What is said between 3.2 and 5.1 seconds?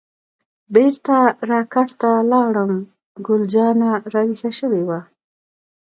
ګل جانه راویښه شوې وه.